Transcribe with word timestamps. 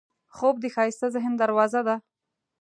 خوب 0.35 0.55
د 0.59 0.65
ښایسته 0.75 1.07
ذهن 1.15 1.33
دروازه 1.41 1.81
ده 1.87 1.95